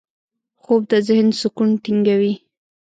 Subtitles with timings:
[0.61, 2.33] خوب د ذهن سکون ټینګوي